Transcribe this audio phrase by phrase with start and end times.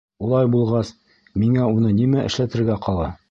[0.27, 0.89] Улай булғас,
[1.43, 3.13] миңә уны нимә эшләтергә ҡала?